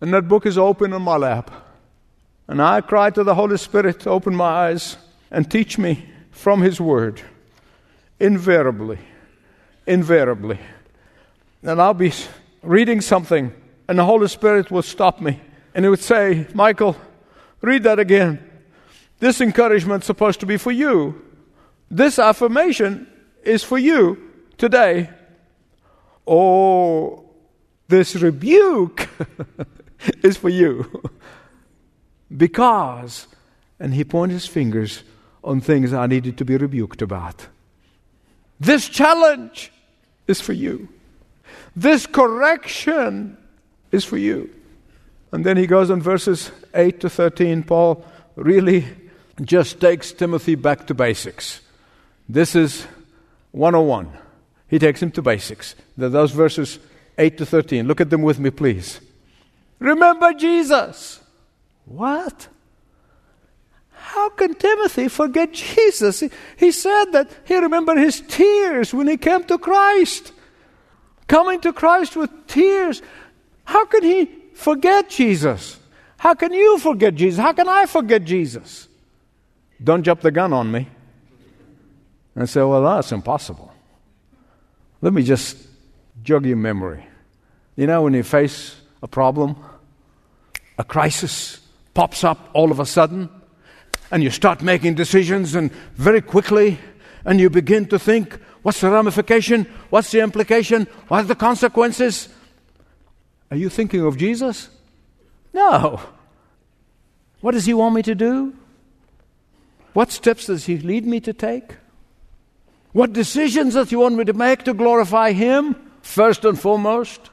and 0.00 0.12
that 0.12 0.28
book 0.28 0.44
is 0.44 0.58
open 0.58 0.92
on 0.92 1.00
my 1.02 1.16
lap, 1.16 1.50
and 2.49 2.61
I 2.61 2.82
cry 2.82 3.08
to 3.11 3.25
the 3.25 3.35
Holy 3.35 3.56
Spirit 3.56 4.00
to 4.00 4.11
open 4.11 4.37
my 4.37 4.68
eyes 4.68 4.99
and 5.30 5.50
teach 5.50 5.78
me 5.78 6.06
from 6.30 6.61
His 6.61 6.80
Word. 6.80 7.23
Invariably, 8.20 8.99
invariably. 9.87 10.58
And 11.62 11.80
I'll 11.80 11.94
be 11.94 12.12
reading 12.62 13.00
something, 13.00 13.54
and 13.88 13.99
the 13.99 14.04
Holy 14.04 14.28
Spirit 14.28 14.70
will 14.70 14.82
stop 14.82 15.23
me, 15.23 15.40
and 15.75 15.82
He 15.85 15.88
would 15.88 16.00
say, 16.00 16.46
Michael, 16.52 16.94
read 17.62 17.85
that 17.85 17.99
again. 17.99 18.50
This 19.18 19.40
encouragement 19.40 20.02
is 20.02 20.06
supposed 20.06 20.40
to 20.40 20.46
be 20.46 20.58
for 20.58 20.73
you. 20.73 21.23
This 21.90 22.18
affirmation 22.18 23.06
is 23.42 23.64
for 23.64 23.78
you 23.78 24.25
today. 24.58 25.10
Oh, 26.26 27.25
this 27.88 28.16
rebuke 28.16 29.08
is 30.22 30.36
for 30.36 30.48
you. 30.48 31.02
because, 32.36 33.26
and 33.78 33.94
he 33.94 34.04
pointed 34.04 34.34
his 34.34 34.46
fingers 34.46 35.02
on 35.44 35.60
things 35.60 35.92
I 35.92 36.06
needed 36.06 36.36
to 36.38 36.44
be 36.44 36.56
rebuked 36.56 37.02
about. 37.02 37.46
This 38.58 38.88
challenge 38.88 39.72
is 40.26 40.40
for 40.40 40.52
you. 40.52 40.88
This 41.75 42.06
correction 42.06 43.36
is 43.92 44.04
for 44.04 44.16
you. 44.16 44.50
And 45.30 45.44
then 45.44 45.56
he 45.56 45.66
goes 45.66 45.90
on 45.90 46.00
verses 46.00 46.50
8 46.75 47.00
to 47.00 47.10
13. 47.10 47.62
Paul 47.62 48.04
really 48.34 48.86
just 49.42 49.80
takes 49.80 50.12
Timothy 50.12 50.54
back 50.54 50.86
to 50.86 50.94
basics. 50.94 51.60
This 52.28 52.56
is 52.56 52.86
101. 53.52 54.10
He 54.68 54.78
takes 54.78 55.02
him 55.02 55.11
to 55.12 55.23
basics. 55.23 55.75
Those 55.96 56.32
verses 56.32 56.78
8 57.18 57.38
to 57.38 57.46
13. 57.46 57.87
Look 57.87 58.00
at 58.00 58.11
them 58.11 58.23
with 58.23 58.38
me, 58.38 58.50
please. 58.50 59.00
Remember 59.78 60.32
Jesus. 60.32 61.20
What? 61.85 62.49
How 63.92 64.30
can 64.30 64.54
Timothy 64.54 65.08
forget 65.08 65.52
Jesus? 65.52 66.20
He, 66.20 66.30
he 66.56 66.70
said 66.73 67.06
that 67.12 67.30
he 67.44 67.56
remembered 67.56 67.99
his 67.99 68.23
tears 68.23 68.94
when 68.94 69.06
he 69.06 69.16
came 69.16 69.44
to 69.44 69.58
Christ. 69.58 70.32
Coming 71.28 71.61
to 71.61 71.73
Christ 71.73 72.16
with 72.16 72.30
tears. 72.46 73.02
How 73.64 73.85
can 73.85 74.02
he 74.02 74.30
forget 74.54 75.11
Jesus? 75.11 75.78
How 76.16 76.35
can 76.35 76.52
you 76.52 76.78
forget 76.78 77.14
Jesus? 77.14 77.38
How 77.38 77.52
can 77.52 77.68
I 77.68 77.87
forget 77.87 78.25
Jesus? 78.25 78.88
Don't 79.82 80.02
jump 80.02 80.23
the 80.23 80.30
gun 80.30 80.52
on 80.52 80.70
me 80.70 80.88
and 82.35 82.49
say, 82.49 82.62
well, 82.62 82.82
that's 82.82 83.12
impossible. 83.12 83.73
Let 85.00 85.12
me 85.12 85.22
just 85.22 85.56
jog 86.22 86.46
your 86.46 86.56
memory. 86.56 87.06
You 87.76 87.86
know, 87.86 88.02
when 88.02 88.14
you 88.14 88.22
face 88.22 88.76
a 89.02 89.08
problem, 89.08 89.56
a 90.78 90.84
crisis 90.84 91.60
pops 91.94 92.24
up 92.24 92.50
all 92.52 92.70
of 92.70 92.80
a 92.80 92.86
sudden, 92.86 93.28
and 94.10 94.22
you 94.22 94.30
start 94.30 94.62
making 94.62 94.94
decisions, 94.94 95.54
and 95.54 95.70
very 95.94 96.20
quickly, 96.20 96.78
and 97.24 97.40
you 97.40 97.50
begin 97.50 97.86
to 97.86 97.98
think, 97.98 98.38
what's 98.62 98.80
the 98.80 98.90
ramification? 98.90 99.64
What's 99.90 100.10
the 100.10 100.20
implication? 100.20 100.86
What 101.08 101.24
are 101.24 101.28
the 101.28 101.34
consequences? 101.34 102.28
Are 103.50 103.56
you 103.56 103.68
thinking 103.68 104.04
of 104.04 104.16
Jesus? 104.16 104.70
No. 105.52 106.00
What 107.40 107.52
does 107.52 107.66
He 107.66 107.74
want 107.74 107.94
me 107.94 108.02
to 108.02 108.14
do? 108.14 108.54
What 109.92 110.10
steps 110.10 110.46
does 110.46 110.66
He 110.66 110.78
lead 110.78 111.06
me 111.06 111.20
to 111.20 111.32
take? 111.32 111.76
What 112.96 113.12
decisions 113.12 113.74
does 113.74 113.90
He 113.90 113.96
want 113.96 114.16
me 114.16 114.24
to 114.24 114.32
make 114.32 114.62
to 114.62 114.72
glorify 114.72 115.32
Him, 115.32 115.76
first 116.00 116.46
and 116.46 116.58
foremost? 116.58 117.28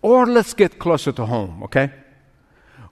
Or 0.00 0.24
let's 0.24 0.54
get 0.54 0.78
closer 0.78 1.12
to 1.12 1.26
home, 1.26 1.62
okay? 1.64 1.92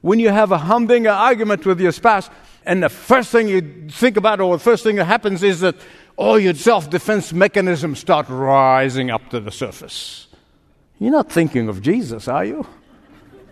When 0.03 0.19
you 0.19 0.29
have 0.29 0.53
a 0.53 0.59
humdinger 0.59 1.09
argument 1.09 1.65
with 1.65 1.81
your 1.81 1.93
spouse, 1.93 2.29
and 2.67 2.83
the 2.83 2.91
first 2.91 3.31
thing 3.31 3.49
you 3.49 3.89
think 3.89 4.19
about, 4.19 4.43
or 4.43 4.59
the 4.59 4.63
first 4.63 4.85
thing 4.85 4.97
that 4.97 5.07
happens, 5.07 5.43
is 5.43 5.61
that 5.61 5.75
all 6.19 6.39
your 6.39 6.53
self 6.53 6.91
defense 6.91 7.33
mechanisms 7.33 7.99
start 7.99 8.27
rising 8.29 9.11
up 9.11 9.31
to 9.31 9.41
the 9.41 9.51
surface. 9.51 10.29
You're 10.99 11.13
not 11.13 11.33
thinking 11.33 11.71
of 11.71 11.81
Jesus, 11.81 12.29
are 12.29 12.45
you? 12.45 12.67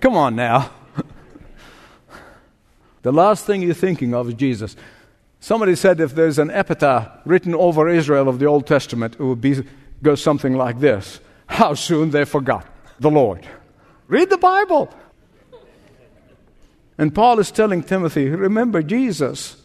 Come 0.03 0.19
on 0.19 0.37
now. 0.37 0.71
the 3.03 3.11
last 3.11 3.47
thing 3.47 3.63
you're 3.63 3.73
thinking 3.73 4.13
of 4.13 4.29
is 4.29 4.35
Jesus. 4.35 4.77
Somebody 5.41 5.77
said 5.77 6.01
if 6.01 6.15
there's 6.15 6.39
an 6.39 6.51
epitaph 6.51 7.21
written 7.25 7.55
over 7.55 7.89
Israel 7.89 8.29
of 8.29 8.39
the 8.39 8.47
Old 8.47 8.67
Testament, 8.67 9.15
it 9.15 9.23
would 9.23 9.41
be, 9.41 9.63
go 10.03 10.15
something 10.15 10.57
like 10.57 10.81
this 10.81 11.21
How 11.47 11.75
soon 11.75 12.11
they 12.11 12.25
forgot 12.25 12.67
the 12.99 13.11
Lord. 13.11 13.47
Read 14.09 14.31
the 14.31 14.39
Bible. 14.39 14.93
And 16.97 17.15
Paul 17.15 17.39
is 17.39 17.53
telling 17.53 17.85
Timothy, 17.85 18.29
remember 18.29 18.83
Jesus. 18.83 19.63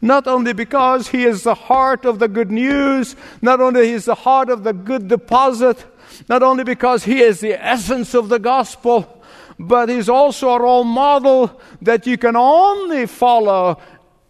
Not 0.00 0.26
only 0.26 0.52
because 0.52 1.08
he 1.08 1.22
is 1.24 1.44
the 1.44 1.54
heart 1.54 2.04
of 2.04 2.18
the 2.18 2.26
good 2.26 2.50
news, 2.50 3.14
not 3.40 3.60
only 3.60 3.86
he 3.86 3.92
is 3.92 4.06
the 4.06 4.16
heart 4.16 4.50
of 4.50 4.64
the 4.64 4.72
good 4.72 5.06
deposit, 5.06 5.84
not 6.28 6.42
only 6.42 6.64
because 6.64 7.04
he 7.04 7.20
is 7.20 7.38
the 7.38 7.54
essence 7.64 8.12
of 8.12 8.28
the 8.28 8.40
gospel, 8.40 9.22
but 9.60 9.88
he's 9.88 10.08
also 10.08 10.50
a 10.50 10.60
role 10.60 10.82
model 10.82 11.60
that 11.82 12.04
you 12.04 12.18
can 12.18 12.34
only 12.34 13.06
follow 13.06 13.80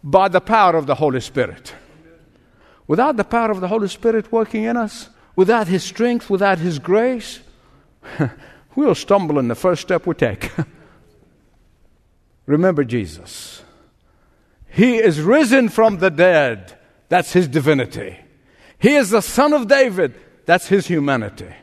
by 0.03 0.27
the 0.27 0.41
power 0.41 0.75
of 0.75 0.85
the 0.85 0.95
Holy 0.95 1.21
Spirit. 1.21 1.73
Without 2.87 3.15
the 3.15 3.23
power 3.23 3.49
of 3.51 3.61
the 3.61 3.69
Holy 3.69 3.87
Spirit 3.87 4.31
working 4.31 4.65
in 4.65 4.75
us, 4.75 5.09
without 5.35 5.67
his 5.67 5.83
strength, 5.83 6.29
without 6.29 6.59
his 6.59 6.79
grace, 6.79 7.39
we'll 8.75 8.95
stumble 8.95 9.39
in 9.39 9.47
the 9.47 9.55
first 9.55 9.81
step 9.81 10.05
we 10.05 10.13
take. 10.13 10.51
Remember 12.45 12.83
Jesus. 12.83 13.63
He 14.67 14.97
is 14.97 15.21
risen 15.21 15.69
from 15.69 15.99
the 15.99 16.09
dead. 16.09 16.77
That's 17.07 17.31
his 17.31 17.47
divinity. 17.47 18.17
He 18.79 18.95
is 18.95 19.11
the 19.11 19.21
Son 19.21 19.53
of 19.53 19.67
David. 19.67 20.15
That's 20.45 20.67
his 20.67 20.87
humanity. 20.87 21.53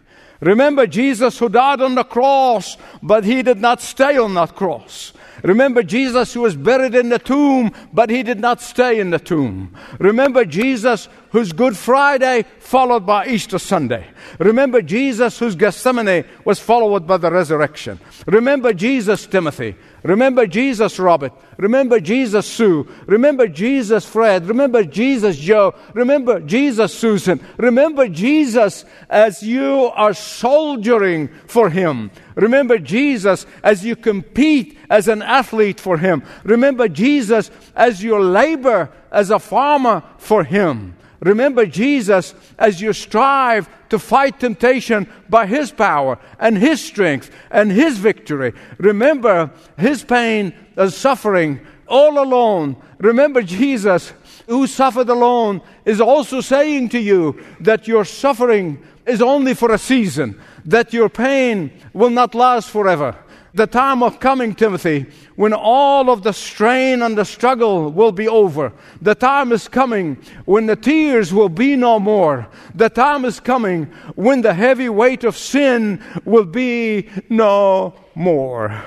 Remember 0.41 0.87
Jesus 0.87 1.39
who 1.39 1.51
died 1.51 1.83
on 1.83 1.97
the 1.97 2.05
cross, 2.05 2.79
but 3.03 3.25
he 3.25 3.43
did 3.43 3.59
not 3.59 3.83
stay 3.83 4.17
on 4.17 4.33
that 4.35 4.55
cross. 4.55 5.13
Remember 5.43 5.83
Jesus 5.83 6.33
who 6.33 6.43
was 6.43 6.57
buried 6.57 6.95
in 6.95 7.09
the 7.09 7.19
tomb, 7.19 7.73
but 7.93 8.11
he 8.11 8.23
did 8.23 8.41
not 8.41 8.61
stay 8.61 9.01
in 9.01 9.11
the 9.11 9.19
tomb. 9.19 9.75
Remember 9.99 10.45
Jesus 10.45 11.09
whose 11.31 11.53
Good 11.53 11.77
Friday 11.77 12.45
followed 12.59 13.07
by 13.07 13.27
Easter 13.27 13.59
Sunday. 13.59 14.07
Remember 14.39 14.83
Jesus 14.83 15.39
whose 15.39 15.55
Gethsemane 15.55 16.25
was 16.45 16.59
followed 16.59 17.07
by 17.07 17.17
the 17.17 17.31
resurrection. 17.31 17.99
Remember 18.27 18.73
Jesus, 18.73 19.27
Timothy. 19.27 19.77
Remember 20.03 20.47
Jesus, 20.47 20.99
Robert. 20.99 21.33
Remember 21.59 22.01
Jesus 22.01 22.47
Sue. 22.47 22.89
Remember 23.07 23.47
Jesus 23.47 24.05
Fred. 24.07 24.47
Remember 24.47 24.83
Jesus 24.83 25.39
Joe. 25.39 25.75
Remember 25.95 26.41
Jesus 26.41 26.95
Susan. 26.95 27.41
Remember 27.59 28.09
Jesus 28.09 28.85
as 29.09 29.43
you 29.43 29.91
are 29.95 30.15
soldiering 30.15 31.29
for 31.47 31.71
Him. 31.71 32.11
Remember 32.35 32.79
Jesus 32.79 33.47
as 33.63 33.85
you 33.85 33.95
compete 33.95 34.79
as 34.89 35.07
an 35.07 35.23
athlete 35.23 35.79
for 35.79 35.99
Him. 35.99 36.23
Remember 36.45 36.89
Jesus 36.89 37.51
as 37.77 38.03
you 38.03 38.19
labor 38.19 38.91
as 39.13 39.31
a 39.31 39.39
farmer 39.39 40.03
for 40.19 40.45
Him. 40.45 40.97
Remember 41.21 41.67
Jesus 41.67 42.35
as 42.59 42.81
you 42.81 42.93
strive 42.93 43.69
to 43.91 43.99
fight 43.99 44.41
temptation 44.41 45.07
by 45.29 45.47
His 45.47 45.71
power 45.71 46.19
and 46.39 46.57
His 46.57 46.83
strength 46.83 47.31
and 47.51 47.71
His 47.71 47.99
victory. 47.99 48.55
Remember 48.79 49.51
His 49.77 50.03
pain 50.03 50.55
and 50.77 50.93
suffering 50.93 51.61
all 51.87 52.23
alone. 52.23 52.77
Remember 52.99 53.43
Jesus 53.43 54.13
who 54.47 54.67
suffered 54.67 55.09
alone 55.09 55.61
is 55.85 56.01
also 56.01 56.41
saying 56.41 56.89
to 56.91 56.99
you 56.99 57.45
that 57.61 57.87
your 57.87 58.05
suffering 58.05 58.83
is 59.07 59.21
only 59.21 59.55
for 59.55 59.73
a 59.73 59.79
season, 59.79 60.41
that 60.65 60.93
your 60.93 61.09
pain 61.09 61.71
will 61.93 62.11
not 62.11 62.35
last 62.35 62.71
forever 62.71 63.17
the 63.53 63.67
time 63.67 64.03
of 64.03 64.21
coming, 64.21 64.55
Timothy, 64.55 65.07
when 65.35 65.53
all 65.53 66.11
of 66.11 66.23
the 66.23 66.33
strain 66.33 67.03
and 67.03 67.19
the 67.19 67.25
struggle 67.25 67.91
will 67.91 68.13
be 68.13 68.29
over. 68.29 68.73
The 69.03 69.15
time 69.15 69.53
is 69.53 69.67
coming 69.67 70.17
when 70.45 70.67
the 70.67 70.77
tears 70.77 71.33
will 71.33 71.49
be 71.49 71.75
no 71.77 71.99
more. 71.99 72.47
The 72.75 72.89
time 72.89 73.25
is 73.25 73.41
coming 73.41 73.87
when 74.15 74.43
the 74.43 74.55
heavy 74.55 74.89
weight 74.89 75.25
of 75.25 75.37
sin 75.37 76.03
will 76.25 76.45
be 76.45 77.09
no 77.29 77.95
more. 78.15 78.83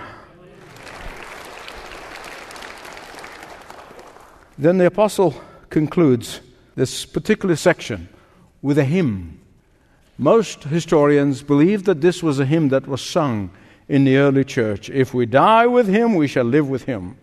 Then 4.58 4.78
the 4.78 4.86
apostle 4.86 5.36
concludes 5.70 6.40
this 6.76 7.06
particular 7.06 7.56
section 7.56 8.08
with 8.62 8.78
a 8.78 8.86
hymn. 8.86 9.40
Most 10.18 10.64
historians 10.66 11.42
believe 11.42 11.84
that 11.84 12.02
this 12.02 12.24
was 12.24 12.40
a 12.40 12.46
hymn 12.46 12.70
that 12.70 12.88
was 12.88 13.02
sung 13.02 13.50
in 13.88 14.06
the 14.06 14.18
early 14.18 14.44
church. 14.44 14.90
If 14.90 15.14
we 15.14 15.26
die 15.26 15.68
with 15.68 15.88
him, 15.88 16.16
we 16.16 16.28
shall 16.28 16.46
live 16.46 16.70
with 16.70 16.84
him. 16.84 17.18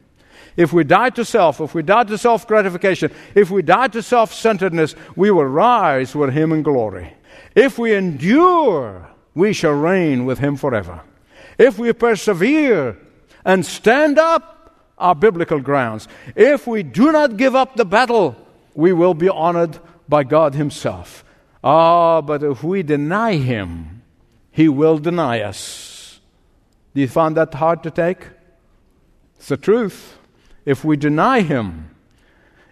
If 0.57 0.73
we 0.73 0.85
die 0.85 1.11
to 1.11 1.25
self, 1.25 1.61
if 1.61 1.75
we 1.75 1.83
die 1.83 2.05
to 2.05 2.19
self 2.19 2.47
gratification, 2.47 3.13
if 3.35 3.51
we 3.51 3.63
die 3.63 3.89
to 3.89 4.03
self 4.03 4.35
centeredness, 4.35 4.95
we 5.17 5.31
will 5.31 5.47
rise 5.47 6.15
with 6.15 6.33
him 6.33 6.53
in 6.53 6.63
glory. 6.63 7.15
If 7.55 7.79
we 7.79 7.95
endure, 7.95 9.09
we 9.35 9.53
shall 9.53 9.73
reign 9.73 10.25
with 10.25 10.39
him 10.39 10.57
forever. 10.57 11.01
If 11.59 11.79
we 11.79 11.93
persevere 11.93 12.97
and 13.45 13.65
stand 13.65 14.19
up, 14.19 14.61
our 15.01 15.15
biblical 15.15 15.59
grounds. 15.59 16.07
If 16.37 16.67
we 16.67 16.83
do 16.83 17.11
not 17.11 17.37
give 17.37 17.57
up 17.57 17.75
the 17.75 17.85
battle, 17.85 18.37
we 18.75 18.93
will 18.93 19.15
be 19.15 19.29
honored 19.29 19.79
by 20.09 20.25
God 20.25 20.55
Himself. 20.55 21.25
Ah, 21.65 22.21
but 22.21 22.43
if 22.43 22.63
we 22.63 22.83
deny 22.83 23.37
Him, 23.37 24.03
He 24.53 24.69
will 24.69 24.99
deny 24.99 25.41
us. 25.41 25.90
Do 26.95 27.01
you 27.01 27.09
find 27.09 27.37
that 27.37 27.55
hard 27.55 27.83
to 27.85 27.91
take? 27.91 28.27
It's 29.37 29.49
the 29.49 29.57
truth. 29.57 30.19
If 30.65 30.85
we 30.85 30.97
deny 30.97 31.41
Him, 31.41 31.95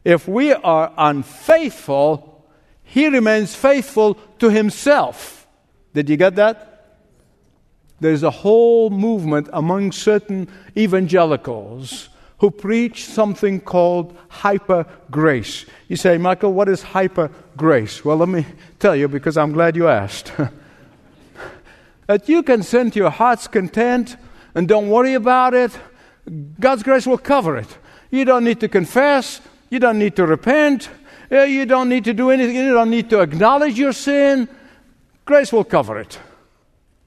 if 0.04 0.28
we 0.28 0.52
are 0.52 0.92
unfaithful, 0.96 2.44
He 2.82 3.08
remains 3.08 3.54
faithful 3.54 4.14
to 4.38 4.50
Himself. 4.50 5.46
Did 5.94 6.10
you 6.10 6.16
get 6.16 6.36
that? 6.36 6.98
There's 8.00 8.22
a 8.22 8.30
whole 8.30 8.90
movement 8.90 9.48
among 9.52 9.92
certain 9.92 10.48
evangelicals 10.76 12.08
who 12.38 12.50
preach 12.50 13.06
something 13.06 13.60
called 13.60 14.16
hyper 14.28 14.86
grace. 15.10 15.66
You 15.88 15.96
say, 15.96 16.18
Michael, 16.18 16.52
what 16.52 16.68
is 16.68 16.82
hyper 16.82 17.30
grace? 17.56 18.04
Well, 18.04 18.18
let 18.18 18.28
me 18.28 18.46
tell 18.78 18.94
you 18.94 19.08
because 19.08 19.36
I'm 19.36 19.52
glad 19.52 19.74
you 19.74 19.88
asked. 19.88 20.32
that 22.08 22.28
you 22.28 22.42
can 22.42 22.62
send 22.62 22.96
your 22.96 23.10
heart's 23.10 23.46
content 23.46 24.16
and 24.54 24.66
don't 24.66 24.88
worry 24.88 25.14
about 25.14 25.54
it. 25.54 25.78
God's 26.58 26.82
grace 26.82 27.06
will 27.06 27.18
cover 27.18 27.56
it. 27.56 27.78
You 28.10 28.24
don't 28.24 28.44
need 28.44 28.60
to 28.60 28.68
confess. 28.68 29.40
You 29.70 29.78
don't 29.78 29.98
need 29.98 30.16
to 30.16 30.26
repent. 30.26 30.88
Eh, 31.30 31.44
you 31.44 31.66
don't 31.66 31.90
need 31.90 32.04
to 32.04 32.14
do 32.14 32.30
anything. 32.30 32.56
You 32.56 32.72
don't 32.72 32.90
need 32.90 33.10
to 33.10 33.20
acknowledge 33.20 33.78
your 33.78 33.92
sin. 33.92 34.48
Grace 35.26 35.52
will 35.52 35.64
cover 35.64 35.98
it. 36.00 36.18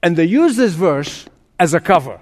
And 0.02 0.16
they 0.16 0.24
use 0.24 0.56
this 0.56 0.74
verse 0.74 1.26
as 1.58 1.74
a 1.74 1.80
cover. 1.80 2.20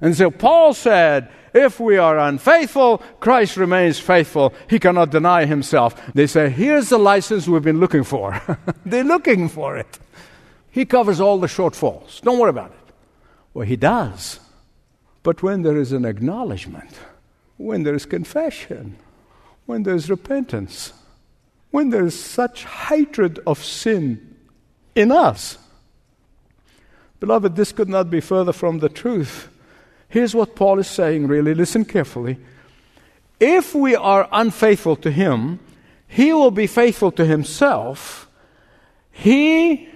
And 0.00 0.16
so 0.16 0.32
Paul 0.32 0.74
said, 0.74 1.30
if 1.54 1.78
we 1.78 1.98
are 1.98 2.18
unfaithful, 2.18 2.98
Christ 3.20 3.56
remains 3.56 4.00
faithful. 4.00 4.52
He 4.68 4.80
cannot 4.80 5.10
deny 5.10 5.44
himself. 5.44 5.94
They 6.14 6.26
say, 6.26 6.50
here's 6.50 6.88
the 6.88 6.98
license 6.98 7.46
we've 7.46 7.62
been 7.62 7.78
looking 7.78 8.02
for. 8.02 8.42
They're 8.84 9.04
looking 9.04 9.48
for 9.48 9.76
it. 9.76 10.00
He 10.74 10.84
covers 10.84 11.20
all 11.20 11.38
the 11.38 11.46
shortfalls. 11.46 12.20
Don't 12.22 12.40
worry 12.40 12.50
about 12.50 12.72
it. 12.72 12.94
Well, 13.54 13.64
He 13.64 13.76
does. 13.76 14.40
But 15.22 15.40
when 15.40 15.62
there 15.62 15.76
is 15.76 15.92
an 15.92 16.04
acknowledgement, 16.04 16.90
when 17.58 17.84
there 17.84 17.94
is 17.94 18.04
confession, 18.04 18.96
when 19.66 19.84
there 19.84 19.94
is 19.94 20.10
repentance, 20.10 20.92
when 21.70 21.90
there 21.90 22.04
is 22.04 22.18
such 22.18 22.64
hatred 22.64 23.38
of 23.46 23.62
sin 23.62 24.34
in 24.96 25.12
us, 25.12 25.58
beloved, 27.20 27.54
this 27.54 27.70
could 27.70 27.88
not 27.88 28.10
be 28.10 28.20
further 28.20 28.52
from 28.52 28.80
the 28.80 28.88
truth. 28.88 29.48
Here's 30.08 30.34
what 30.34 30.56
Paul 30.56 30.80
is 30.80 30.88
saying, 30.88 31.28
really. 31.28 31.54
Listen 31.54 31.84
carefully. 31.84 32.36
If 33.38 33.76
we 33.76 33.94
are 33.94 34.28
unfaithful 34.32 34.96
to 34.96 35.12
Him, 35.12 35.60
He 36.08 36.32
will 36.32 36.50
be 36.50 36.66
faithful 36.66 37.12
to 37.12 37.24
Himself. 37.24 38.28
He 39.12 39.93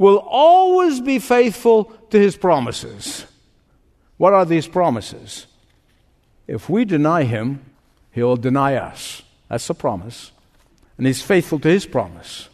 will 0.00 0.16
always 0.16 0.98
be 0.98 1.18
faithful 1.18 1.84
to 2.08 2.18
his 2.18 2.34
promises. 2.34 3.26
What 4.16 4.32
are 4.32 4.46
these 4.46 4.66
promises? 4.66 5.46
If 6.46 6.70
we 6.70 6.86
deny 6.86 7.24
him, 7.24 7.60
he 8.10 8.22
will 8.22 8.38
deny 8.38 8.76
us. 8.76 9.22
That's 9.50 9.66
the 9.66 9.74
promise. 9.74 10.32
And 10.96 11.06
he's 11.06 11.20
faithful 11.20 11.58
to 11.60 11.68
his 11.68 11.84
promise. 11.84 12.48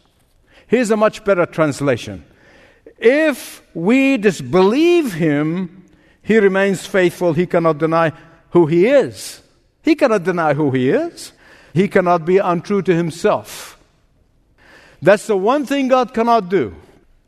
Here's 0.67 0.91
a 0.91 0.97
much 0.97 1.23
better 1.23 1.45
translation. 1.45 2.25
If 2.97 3.63
we 3.73 4.17
disbelieve 4.17 5.13
him, 5.13 5.85
he 6.21 6.39
remains 6.39 6.85
faithful. 6.85 7.31
He 7.31 7.45
cannot 7.45 7.77
deny 7.77 8.11
who 8.49 8.65
he 8.65 8.87
is. 8.87 9.41
He 9.83 9.95
cannot 9.95 10.23
deny 10.23 10.53
who 10.53 10.71
he 10.71 10.89
is. 10.89 11.31
He 11.73 11.87
cannot 11.87 12.25
be 12.25 12.39
untrue 12.39 12.81
to 12.81 12.93
himself. 12.93 13.79
That's 15.01 15.27
the 15.27 15.37
one 15.37 15.65
thing 15.65 15.87
God 15.87 16.13
cannot 16.13 16.49
do 16.49 16.75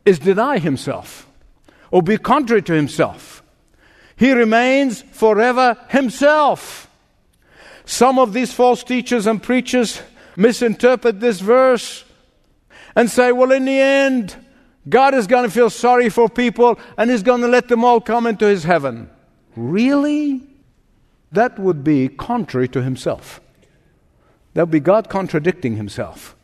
is 0.04 0.18
deny 0.18 0.58
himself 0.58 1.26
or 1.90 2.02
be 2.02 2.16
contrary 2.16 2.62
to 2.62 2.72
himself. 2.72 3.42
He 4.16 4.32
remains 4.32 5.02
forever 5.02 5.76
himself. 5.88 6.88
Some 7.84 8.18
of 8.18 8.32
these 8.32 8.52
false 8.52 8.84
teachers 8.84 9.26
and 9.26 9.42
preachers 9.42 10.00
misinterpret 10.36 11.20
this 11.20 11.40
verse 11.40 12.04
and 12.94 13.10
say, 13.10 13.32
well, 13.32 13.52
in 13.52 13.64
the 13.64 13.78
end, 13.78 14.36
God 14.88 15.14
is 15.14 15.26
going 15.26 15.44
to 15.44 15.50
feel 15.50 15.70
sorry 15.70 16.08
for 16.08 16.28
people 16.28 16.78
and 16.96 17.10
He's 17.10 17.22
going 17.22 17.42
to 17.42 17.48
let 17.48 17.68
them 17.68 17.84
all 17.84 18.00
come 18.00 18.26
into 18.26 18.46
His 18.46 18.64
heaven. 18.64 19.10
Really? 19.56 20.42
That 21.32 21.58
would 21.58 21.84
be 21.84 22.08
contrary 22.08 22.68
to 22.68 22.82
Himself. 22.82 23.40
That 24.54 24.62
would 24.62 24.70
be 24.70 24.80
God 24.80 25.08
contradicting 25.08 25.76
Himself. 25.76 26.36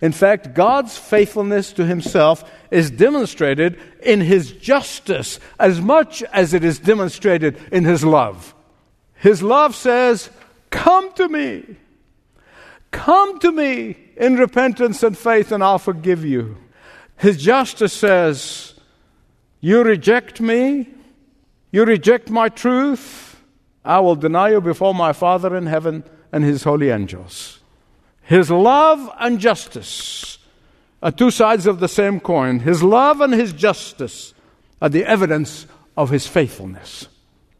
In 0.00 0.12
fact, 0.12 0.54
God's 0.54 0.96
faithfulness 0.96 1.72
to 1.74 1.84
himself 1.84 2.48
is 2.70 2.90
demonstrated 2.90 3.78
in 4.02 4.20
his 4.20 4.52
justice 4.52 5.40
as 5.58 5.80
much 5.80 6.22
as 6.24 6.54
it 6.54 6.62
is 6.62 6.78
demonstrated 6.78 7.58
in 7.72 7.84
his 7.84 8.04
love. 8.04 8.54
His 9.14 9.42
love 9.42 9.74
says, 9.74 10.30
Come 10.70 11.12
to 11.14 11.28
me. 11.28 11.76
Come 12.90 13.38
to 13.40 13.50
me 13.50 13.96
in 14.16 14.36
repentance 14.36 15.02
and 15.02 15.18
faith, 15.18 15.50
and 15.50 15.62
I'll 15.64 15.78
forgive 15.78 16.24
you. 16.24 16.56
His 17.16 17.36
justice 17.36 17.92
says, 17.92 18.74
You 19.60 19.82
reject 19.82 20.40
me, 20.40 20.88
you 21.72 21.84
reject 21.84 22.30
my 22.30 22.48
truth, 22.48 23.40
I 23.84 24.00
will 24.00 24.16
deny 24.16 24.50
you 24.50 24.60
before 24.60 24.94
my 24.94 25.12
Father 25.12 25.56
in 25.56 25.66
heaven 25.66 26.04
and 26.30 26.44
his 26.44 26.62
holy 26.62 26.90
angels. 26.90 27.57
His 28.28 28.50
love 28.50 29.10
and 29.18 29.40
justice 29.40 30.36
are 31.02 31.10
two 31.10 31.30
sides 31.30 31.66
of 31.66 31.80
the 31.80 31.88
same 31.88 32.20
coin. 32.20 32.58
His 32.58 32.82
love 32.82 33.22
and 33.22 33.32
his 33.32 33.54
justice 33.54 34.34
are 34.82 34.90
the 34.90 35.06
evidence 35.06 35.66
of 35.96 36.10
his 36.10 36.26
faithfulness. 36.26 37.08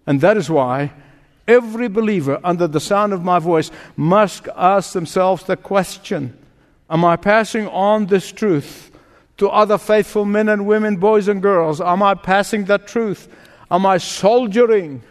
And 0.07 0.21
that 0.21 0.37
is 0.37 0.51
why 0.51 0.93
every 1.47 1.89
believer 1.89 2.39
under 2.45 2.69
the 2.69 2.81
sound 2.81 3.15
of 3.15 3.25
my 3.25 3.39
voice 3.39 3.71
must 3.97 4.47
ask 4.55 4.93
themselves 4.93 5.45
the 5.45 5.57
question 5.57 6.37
Am 6.91 7.03
I 7.03 7.17
passing 7.17 7.67
on 7.69 8.05
this 8.05 8.31
truth 8.31 8.91
to 9.39 9.49
other 9.49 9.79
faithful 9.79 10.27
men 10.27 10.51
and 10.51 10.67
women, 10.67 10.97
boys 10.97 11.29
and 11.29 11.41
girls? 11.41 11.81
Am 11.81 12.03
I 12.03 12.13
passing 12.13 12.67
that 12.67 12.87
truth? 12.87 13.27
Am 13.71 13.87
I 13.87 13.97
soldiering? 13.97 15.03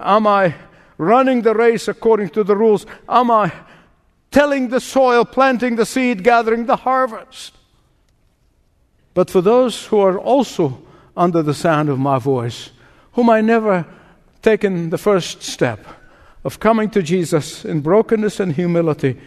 Am 0.00 0.26
I 0.26 0.56
running 0.98 1.42
the 1.42 1.54
race 1.54 1.86
according 1.86 2.30
to 2.30 2.42
the 2.42 2.56
rules? 2.56 2.86
Am 3.08 3.30
I 3.30 3.52
tilling 4.30 4.68
the 4.68 4.80
soil, 4.80 5.24
planting 5.24 5.76
the 5.76 5.86
seed, 5.86 6.24
gathering 6.24 6.66
the 6.66 6.76
harvest? 6.76 7.54
But 9.14 9.30
for 9.30 9.40
those 9.40 9.86
who 9.86 9.98
are 9.98 10.18
also 10.18 10.82
under 11.16 11.42
the 11.42 11.54
sound 11.54 11.88
of 11.88 11.98
my 11.98 12.18
voice, 12.18 12.70
whom 13.12 13.28
I 13.28 13.40
never 13.40 13.86
taken 14.42 14.90
the 14.90 14.98
first 14.98 15.42
step 15.42 15.84
of 16.44 16.60
coming 16.60 16.88
to 16.90 17.02
Jesus 17.02 17.64
in 17.64 17.80
brokenness 17.80 18.40
and 18.40 18.52
humility, 18.52 19.20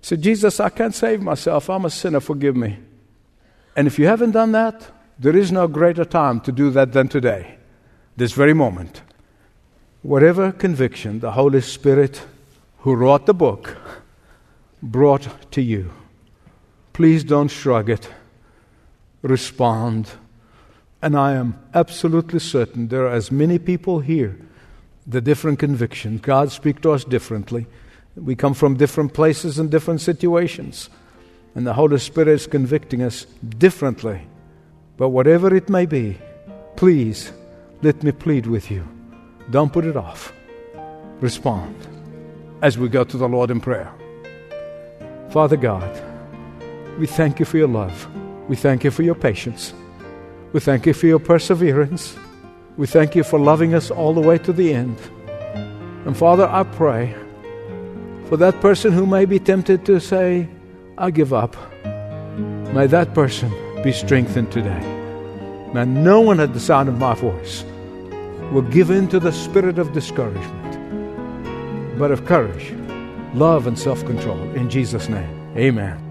said, 0.00 0.22
Jesus, 0.22 0.58
I 0.60 0.68
can't 0.70 0.94
save 0.94 1.20
myself. 1.20 1.68
I'm 1.68 1.84
a 1.84 1.90
sinner. 1.90 2.20
Forgive 2.20 2.56
me. 2.56 2.78
And 3.76 3.86
if 3.86 3.98
you 3.98 4.06
haven't 4.06 4.32
done 4.32 4.52
that, 4.52 4.90
there 5.18 5.36
is 5.36 5.52
no 5.52 5.68
greater 5.68 6.04
time 6.04 6.40
to 6.40 6.52
do 6.52 6.70
that 6.70 6.92
than 6.92 7.08
today, 7.08 7.56
this 8.16 8.32
very 8.32 8.54
moment. 8.54 9.02
Whatever 10.02 10.52
conviction 10.52 11.20
the 11.20 11.32
Holy 11.32 11.60
Spirit 11.60 12.22
who 12.78 12.94
wrote 12.94 13.26
the 13.26 13.34
book 13.34 13.76
brought 14.82 15.50
to 15.52 15.62
you, 15.62 15.92
please 16.92 17.24
don't 17.24 17.48
shrug 17.48 17.90
it. 17.90 18.08
Respond. 19.22 20.10
And 21.02 21.16
I 21.16 21.32
am 21.32 21.58
absolutely 21.74 22.38
certain 22.38 22.88
there 22.88 23.06
are 23.06 23.12
as 23.12 23.30
many 23.30 23.58
people 23.58 24.00
here, 24.00 24.38
the 25.06 25.20
different 25.20 25.58
convictions. 25.58 26.20
God 26.20 26.50
speaks 26.50 26.80
to 26.82 26.92
us 26.92 27.04
differently. 27.04 27.66
We 28.16 28.34
come 28.34 28.54
from 28.54 28.76
different 28.76 29.12
places 29.12 29.58
and 29.58 29.70
different 29.70 30.00
situations. 30.00 30.88
And 31.54 31.66
the 31.66 31.74
Holy 31.74 31.98
Spirit 31.98 32.28
is 32.28 32.46
convicting 32.46 33.02
us 33.02 33.24
differently. 33.58 34.22
But 34.96 35.10
whatever 35.10 35.54
it 35.54 35.68
may 35.68 35.86
be, 35.86 36.18
please 36.76 37.32
let 37.82 38.02
me 38.02 38.12
plead 38.12 38.46
with 38.46 38.70
you. 38.70 38.86
Don't 39.50 39.72
put 39.72 39.84
it 39.84 39.96
off. 39.96 40.32
Respond 41.20 41.74
as 42.62 42.78
we 42.78 42.88
go 42.88 43.04
to 43.04 43.16
the 43.16 43.28
Lord 43.28 43.50
in 43.50 43.60
prayer. 43.60 43.92
Father 45.30 45.56
God, 45.56 46.02
we 46.98 47.06
thank 47.06 47.38
you 47.38 47.44
for 47.44 47.58
your 47.58 47.68
love. 47.68 48.08
We 48.48 48.56
thank 48.56 48.84
you 48.84 48.90
for 48.90 49.02
your 49.02 49.14
patience. 49.14 49.74
We 50.52 50.60
thank 50.60 50.86
you 50.86 50.94
for 50.94 51.06
your 51.06 51.18
perseverance. 51.18 52.16
We 52.76 52.86
thank 52.86 53.14
you 53.14 53.24
for 53.24 53.38
loving 53.38 53.74
us 53.74 53.90
all 53.90 54.14
the 54.14 54.20
way 54.20 54.38
to 54.38 54.52
the 54.52 54.72
end. 54.72 54.98
And 56.06 56.16
Father, 56.16 56.46
I 56.46 56.62
pray 56.62 57.14
for 58.28 58.36
that 58.36 58.60
person 58.60 58.92
who 58.92 59.06
may 59.06 59.24
be 59.24 59.38
tempted 59.38 59.84
to 59.86 60.00
say, 60.00 60.48
I 60.96 61.10
give 61.10 61.32
up. 61.32 61.56
May 62.72 62.86
that 62.86 63.14
person 63.14 63.52
be 63.82 63.92
strengthened 63.92 64.52
today. 64.52 64.80
May 65.74 65.84
no 65.84 66.20
one 66.20 66.40
at 66.40 66.54
the 66.54 66.60
sound 66.60 66.88
of 66.88 66.98
my 66.98 67.14
voice 67.14 67.64
will 68.52 68.62
give 68.62 68.90
in 68.90 69.08
to 69.08 69.18
the 69.18 69.32
spirit 69.32 69.78
of 69.78 69.92
discouragement, 69.92 71.98
but 71.98 72.10
of 72.10 72.24
courage, 72.24 72.72
love, 73.36 73.66
and 73.66 73.78
self 73.78 74.04
control. 74.04 74.40
In 74.54 74.68
Jesus' 74.68 75.08
name, 75.08 75.52
amen. 75.56 76.02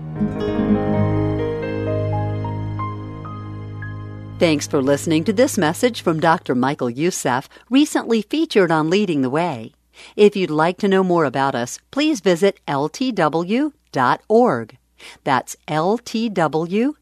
Thanks 4.38 4.68
for 4.68 4.82
listening 4.82 5.24
to 5.26 5.34
this 5.34 5.58
message 5.58 6.02
from 6.02 6.20
Dr. 6.20 6.56
Michael 6.56 6.90
Youssef, 6.90 7.48
recently 7.70 8.22
featured 8.22 8.70
on 8.70 8.90
Leading 8.90 9.22
the 9.22 9.30
Way. 9.30 9.72
If 10.18 10.36
you'd 10.36 10.50
like 10.50 10.78
to 10.80 10.90
know 10.90 11.06
more 11.06 11.24
about 11.24 11.56
us, 11.56 11.80
please 11.90 12.20
visit 12.20 12.60
ltw.org. 12.68 13.72
That's 15.24 15.56
ltw.org. 15.68 16.96